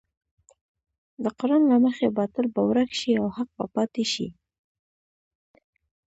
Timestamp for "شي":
2.99-3.11, 4.13-4.27